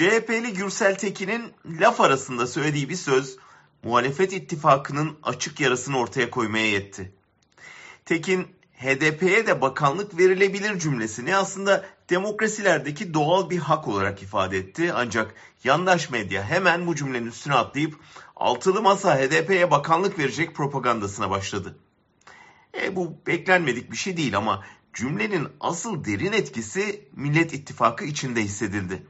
[0.00, 3.36] CHP'li Gürsel Tekin'in laf arasında söylediği bir söz
[3.82, 7.12] muhalefet ittifakının açık yarasını ortaya koymaya yetti.
[8.04, 14.92] Tekin HDP'ye de bakanlık verilebilir cümlesini aslında demokrasilerdeki doğal bir hak olarak ifade etti.
[14.94, 15.34] Ancak
[15.64, 17.94] yandaş medya hemen bu cümlenin üstüne atlayıp
[18.36, 21.78] altılı masa HDP'ye bakanlık verecek propagandasına başladı.
[22.82, 24.64] E, bu beklenmedik bir şey değil ama
[24.94, 29.06] cümlenin asıl derin etkisi Millet İttifakı içinde hissedildi.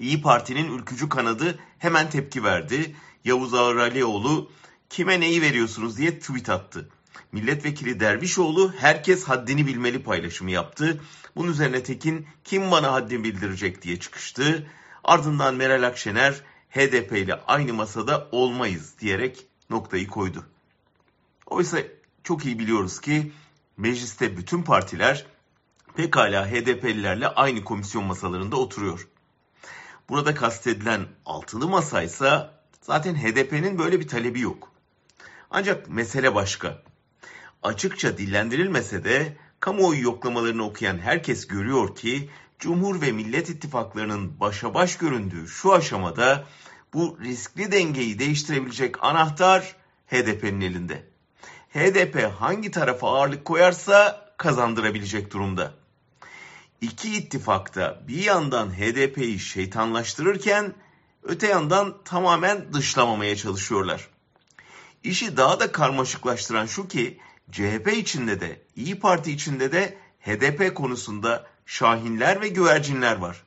[0.00, 2.96] İyi Parti'nin ülkücü kanadı hemen tepki verdi.
[3.24, 4.50] Yavuz Ağralioğlu
[4.90, 6.88] kime neyi veriyorsunuz diye tweet attı.
[7.32, 11.00] Milletvekili Dervişoğlu herkes haddini bilmeli paylaşımı yaptı.
[11.36, 14.66] Bunun üzerine Tekin kim bana haddini bildirecek diye çıkıştı.
[15.04, 16.34] Ardından Meral Akşener
[16.70, 20.44] HDP ile aynı masada olmayız diyerek noktayı koydu.
[21.46, 21.78] Oysa
[22.24, 23.32] çok iyi biliyoruz ki
[23.76, 25.26] mecliste bütün partiler
[25.96, 29.09] pekala HDP'lilerle aynı komisyon masalarında oturuyor.
[30.10, 34.72] Burada kastedilen altılı masaysa zaten HDP'nin böyle bir talebi yok.
[35.50, 36.82] Ancak mesele başka.
[37.62, 44.98] Açıkça dillendirilmese de kamuoyu yoklamalarını okuyan herkes görüyor ki Cumhur ve Millet İttifaklarının başa baş
[44.98, 46.44] göründüğü şu aşamada
[46.94, 51.04] bu riskli dengeyi değiştirebilecek anahtar HDP'nin elinde.
[51.74, 55.79] HDP hangi tarafa ağırlık koyarsa kazandırabilecek durumda.
[56.80, 60.74] İki ittifakta bir yandan HDP'yi şeytanlaştırırken
[61.22, 64.08] öte yandan tamamen dışlamamaya çalışıyorlar.
[65.04, 67.20] İşi daha da karmaşıklaştıran şu ki
[67.52, 73.44] CHP içinde de İyi Parti içinde de HDP konusunda şahinler ve güvercinler var.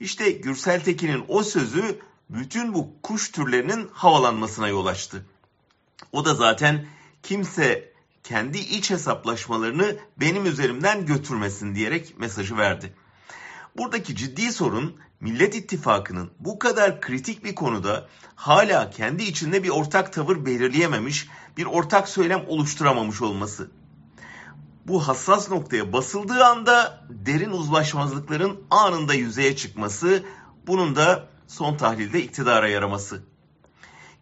[0.00, 5.26] İşte Gürsel Tekin'in o sözü bütün bu kuş türlerinin havalanmasına yol açtı.
[6.12, 6.86] O da zaten
[7.22, 7.93] kimse
[8.24, 12.94] kendi iç hesaplaşmalarını benim üzerimden götürmesin diyerek mesajı verdi.
[13.76, 20.12] Buradaki ciddi sorun Millet İttifakı'nın bu kadar kritik bir konuda hala kendi içinde bir ortak
[20.12, 23.70] tavır belirleyememiş, bir ortak söylem oluşturamamış olması.
[24.86, 30.24] Bu hassas noktaya basıldığı anda derin uzlaşmazlıkların anında yüzeye çıkması,
[30.66, 33.22] bunun da son tahlilde iktidara yaraması.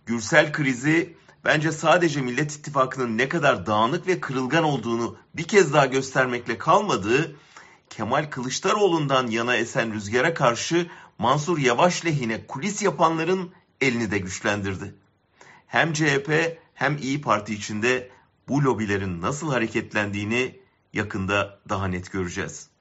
[0.07, 5.87] Gürsel krizi bence sadece Millet İttifakı'nın ne kadar dağınık ve kırılgan olduğunu bir kez daha
[5.87, 7.37] göstermekle kalmadığı,
[7.91, 14.95] Kemal Kılıçdaroğlu'ndan yana esen rüzgara karşı Mansur Yavaş lehine kulis yapanların elini de güçlendirdi.
[15.67, 18.11] Hem CHP hem İyi Parti içinde
[18.49, 20.61] bu lobilerin nasıl hareketlendiğini
[20.93, 22.72] yakında daha net göreceğiz.